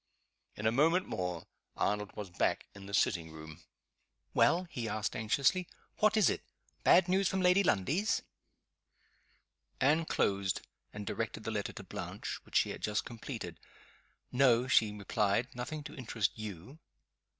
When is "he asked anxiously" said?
4.63-5.67